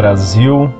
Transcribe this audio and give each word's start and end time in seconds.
Brasil, 0.00 0.72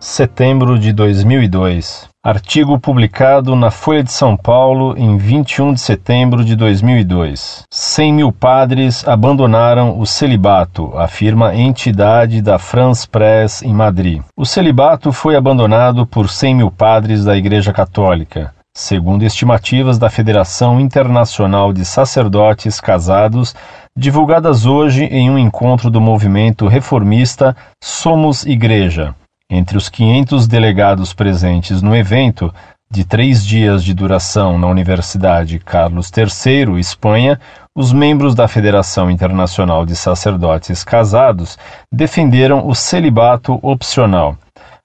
setembro 0.00 0.78
de 0.78 0.90
2002. 0.90 2.08
Artigo 2.24 2.80
publicado 2.80 3.54
na 3.54 3.70
Folha 3.70 4.02
de 4.02 4.10
São 4.10 4.38
Paulo 4.38 4.96
em 4.96 5.18
21 5.18 5.74
de 5.74 5.80
setembro 5.82 6.42
de 6.42 6.56
2002. 6.56 7.64
100 7.70 8.14
mil 8.14 8.32
padres 8.32 9.06
abandonaram 9.06 9.98
o 9.98 10.06
celibato, 10.06 10.96
afirma 10.96 11.48
a 11.48 11.54
entidade 11.54 12.40
da 12.40 12.58
France 12.58 13.06
Press 13.06 13.60
em 13.60 13.74
Madrid. 13.74 14.22
O 14.34 14.46
celibato 14.46 15.12
foi 15.12 15.36
abandonado 15.36 16.06
por 16.06 16.30
100 16.30 16.54
mil 16.54 16.70
padres 16.70 17.22
da 17.22 17.36
Igreja 17.36 17.70
Católica. 17.70 18.53
Segundo 18.76 19.22
estimativas 19.22 20.00
da 20.00 20.10
Federação 20.10 20.80
Internacional 20.80 21.72
de 21.72 21.84
Sacerdotes 21.84 22.80
Casados, 22.80 23.54
divulgadas 23.96 24.66
hoje 24.66 25.04
em 25.04 25.30
um 25.30 25.38
encontro 25.38 25.88
do 25.88 26.00
movimento 26.00 26.66
reformista 26.66 27.56
Somos 27.80 28.44
Igreja. 28.44 29.14
Entre 29.48 29.76
os 29.76 29.88
500 29.88 30.48
delegados 30.48 31.14
presentes 31.14 31.80
no 31.82 31.94
evento, 31.94 32.52
de 32.90 33.04
três 33.04 33.46
dias 33.46 33.84
de 33.84 33.94
duração 33.94 34.58
na 34.58 34.66
Universidade 34.66 35.60
Carlos 35.60 36.10
III, 36.10 36.76
Espanha, 36.76 37.38
os 37.76 37.92
membros 37.92 38.34
da 38.34 38.48
Federação 38.48 39.08
Internacional 39.08 39.86
de 39.86 39.94
Sacerdotes 39.94 40.82
Casados 40.82 41.56
defenderam 41.92 42.66
o 42.66 42.74
celibato 42.74 43.56
opcional. 43.62 44.36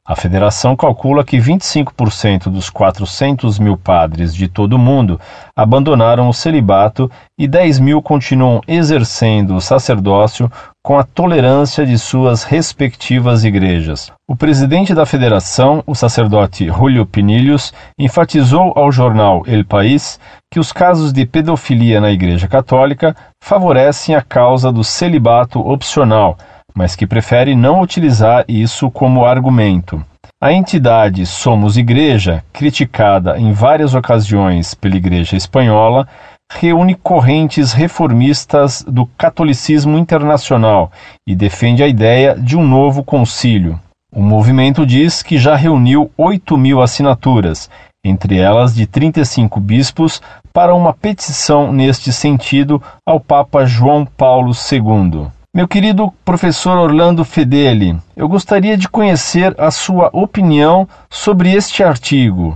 A 0.09 0.15
federação 0.15 0.75
calcula 0.75 1.23
que 1.23 1.37
25% 1.37 2.49
dos 2.49 2.67
400 2.67 3.59
mil 3.59 3.77
padres 3.77 4.33
de 4.33 4.47
todo 4.47 4.73
o 4.73 4.79
mundo 4.79 5.21
abandonaram 5.55 6.27
o 6.27 6.33
celibato 6.33 7.11
e 7.37 7.47
10 7.47 7.79
mil 7.79 8.01
continuam 8.01 8.59
exercendo 8.67 9.55
o 9.55 9.61
sacerdócio 9.61 10.51
com 10.83 10.97
a 10.97 11.03
tolerância 11.03 11.85
de 11.85 11.95
suas 11.99 12.43
respectivas 12.43 13.43
igrejas. 13.43 14.11
O 14.27 14.35
presidente 14.35 14.95
da 14.95 15.05
federação, 15.05 15.83
o 15.85 15.93
sacerdote 15.93 16.66
Julio 16.66 17.05
Pinilhos, 17.05 17.71
enfatizou 17.95 18.73
ao 18.75 18.91
jornal 18.91 19.44
El 19.45 19.63
País 19.63 20.19
que 20.51 20.59
os 20.59 20.71
casos 20.71 21.13
de 21.13 21.23
pedofilia 21.23 22.01
na 22.01 22.09
Igreja 22.09 22.47
Católica 22.47 23.16
favorecem 23.44 24.16
a 24.16 24.23
causa 24.23 24.71
do 24.71 24.83
celibato 24.83 25.59
opcional 25.59 26.35
mas 26.73 26.95
que 26.95 27.08
prefere 27.08 27.56
não 27.56 27.81
utilizar 27.81 28.45
isso 28.48 28.89
como 28.89 29.25
argumento. 29.25 30.03
A 30.42 30.53
entidade 30.53 31.25
Somos 31.25 31.78
Igreja, 31.78 32.44
criticada 32.53 33.38
em 33.38 33.52
várias 33.52 33.94
ocasiões 33.94 34.73
pela 34.73 34.95
Igreja 34.95 35.36
Espanhola, 35.36 36.08
reúne 36.52 36.95
correntes 36.95 37.73
reformistas 37.73 38.84
do 38.88 39.06
catolicismo 39.06 39.97
internacional 39.97 40.92
e 41.28 41.36
defende 41.36 41.84
a 41.84 41.88
ideia 41.88 42.36
de 42.36 42.58
um 42.58 42.66
novo 42.66 43.03
concílio. 43.03 43.80
O 44.12 44.22
movimento 44.22 44.86
diz 44.86 45.22
que 45.22 45.38
já 45.38 45.56
reuniu 45.56 46.09
8 46.17 46.58
mil 46.58 46.81
assinaturas, 46.81 47.70
entre 48.03 48.40
elas 48.40 48.73
de 48.73 48.88
35 48.88 49.59
bispos, 49.59 50.22
para 50.52 50.73
uma 50.73 50.94
petição 50.94 51.72
neste 51.72 52.12
sentido 52.12 52.81
ao 53.06 53.20
Papa 53.20 53.66
João 53.66 54.06
Paulo 54.06 54.52
II. 54.52 55.28
Meu 55.52 55.67
querido 55.67 56.14
professor 56.23 56.78
Orlando 56.78 57.25
Fedeli, 57.25 57.97
eu 58.16 58.30
gostaria 58.30 58.78
de 58.78 58.88
conhecer 58.88 59.56
a 59.58 59.72
sua 59.72 60.08
opinião 60.14 60.88
sobre 61.09 61.52
este 61.52 61.81
artigo. 61.81 62.56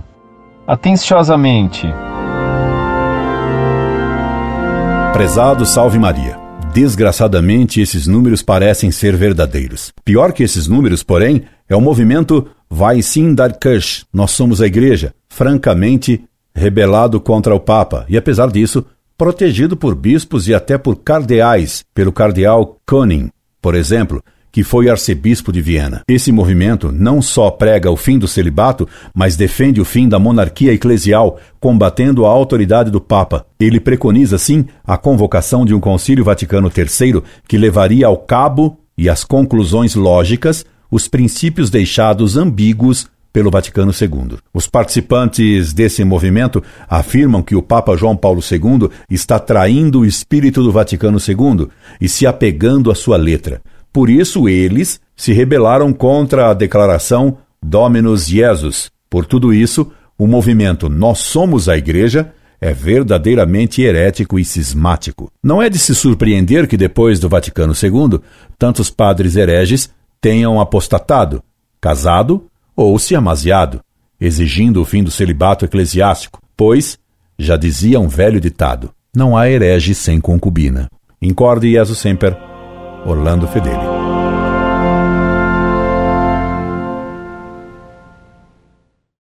Atenciosamente. 0.64 1.88
Prezado 5.12 5.66
Salve 5.66 5.98
Maria. 5.98 6.38
Desgraçadamente, 6.72 7.80
esses 7.80 8.06
números 8.06 8.42
parecem 8.42 8.92
ser 8.92 9.16
verdadeiros. 9.16 9.92
Pior 10.04 10.32
que 10.32 10.44
esses 10.44 10.68
números, 10.68 11.02
porém, 11.02 11.42
é 11.68 11.74
o 11.74 11.80
movimento 11.80 12.46
Vai 12.70 13.02
Sim 13.02 13.34
Dar 13.34 13.58
Kirch, 13.58 14.06
Nós 14.12 14.30
Somos 14.30 14.62
a 14.62 14.68
Igreja, 14.68 15.12
francamente 15.28 16.24
rebelado 16.54 17.20
contra 17.20 17.52
o 17.52 17.58
Papa, 17.58 18.06
e 18.08 18.16
apesar 18.16 18.52
disso, 18.52 18.86
protegido 19.16 19.76
por 19.76 19.94
bispos 19.94 20.48
e 20.48 20.54
até 20.54 20.76
por 20.76 20.96
cardeais, 20.96 21.84
pelo 21.94 22.12
cardeal 22.12 22.78
Koning, 22.86 23.30
por 23.60 23.74
exemplo, 23.74 24.22
que 24.54 24.62
foi 24.62 24.88
arcebispo 24.88 25.50
de 25.50 25.60
Viena. 25.60 26.02
Esse 26.06 26.30
movimento 26.30 26.92
não 26.92 27.20
só 27.20 27.50
prega 27.50 27.90
o 27.90 27.96
fim 27.96 28.20
do 28.20 28.28
celibato, 28.28 28.88
mas 29.12 29.34
defende 29.34 29.80
o 29.80 29.84
fim 29.84 30.08
da 30.08 30.16
monarquia 30.16 30.72
eclesial, 30.72 31.40
combatendo 31.58 32.24
a 32.24 32.28
autoridade 32.28 32.88
do 32.88 33.00
Papa. 33.00 33.44
Ele 33.58 33.80
preconiza, 33.80 34.38
sim, 34.38 34.66
a 34.84 34.96
convocação 34.96 35.66
de 35.66 35.74
um 35.74 35.80
Concílio 35.80 36.24
Vaticano 36.24 36.70
III 36.70 37.20
que 37.48 37.58
levaria 37.58 38.06
ao 38.06 38.16
cabo 38.16 38.78
e 38.96 39.08
às 39.08 39.24
conclusões 39.24 39.96
lógicas 39.96 40.64
os 40.88 41.08
princípios 41.08 41.68
deixados 41.68 42.36
ambíguos 42.36 43.08
pelo 43.34 43.50
Vaticano 43.50 43.90
II. 43.90 44.38
Os 44.54 44.68
participantes 44.68 45.72
desse 45.72 46.04
movimento 46.04 46.62
afirmam 46.88 47.42
que 47.42 47.56
o 47.56 47.62
Papa 47.62 47.96
João 47.96 48.16
Paulo 48.16 48.40
II 48.40 48.88
está 49.10 49.40
traindo 49.40 50.00
o 50.00 50.06
espírito 50.06 50.62
do 50.62 50.70
Vaticano 50.70 51.18
II 51.18 51.66
e 52.00 52.08
se 52.08 52.28
apegando 52.28 52.92
à 52.92 52.94
sua 52.94 53.16
letra. 53.16 53.60
Por 53.92 54.08
isso, 54.08 54.48
eles 54.48 55.00
se 55.16 55.32
rebelaram 55.32 55.92
contra 55.92 56.48
a 56.48 56.54
declaração 56.54 57.38
Dominus 57.60 58.24
Jesus. 58.28 58.92
Por 59.10 59.26
tudo 59.26 59.52
isso, 59.52 59.90
o 60.16 60.28
movimento 60.28 60.88
Nós 60.88 61.18
Somos 61.18 61.68
a 61.68 61.76
Igreja 61.76 62.32
é 62.60 62.72
verdadeiramente 62.72 63.82
herético 63.82 64.38
e 64.38 64.44
cismático. 64.44 65.28
Não 65.42 65.60
é 65.60 65.68
de 65.68 65.78
se 65.78 65.92
surpreender 65.92 66.68
que 66.68 66.76
depois 66.76 67.18
do 67.18 67.28
Vaticano 67.28 67.72
II, 67.72 68.20
tantos 68.56 68.90
padres 68.90 69.34
hereges 69.34 69.90
tenham 70.20 70.60
apostatado, 70.60 71.42
casado 71.80 72.48
ou 72.76 72.98
se 72.98 73.14
amaziado, 73.14 73.80
exigindo 74.20 74.80
o 74.80 74.84
fim 74.84 75.02
do 75.02 75.10
celibato 75.10 75.64
eclesiástico, 75.64 76.40
pois, 76.56 76.98
já 77.38 77.56
dizia 77.56 78.00
um 78.00 78.08
velho 78.08 78.40
ditado, 78.40 78.90
não 79.14 79.36
há 79.36 79.48
herege 79.48 79.94
sem 79.94 80.20
concubina. 80.20 80.88
Incorde 81.20 81.70
Jesus 81.70 81.98
Semper, 81.98 82.36
Orlando 83.06 83.46
Fedeli. 83.46 83.93